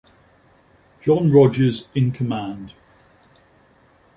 John 1.01 1.31
Rodgers 1.31 1.87
in 1.93 2.11
command. 2.11 2.73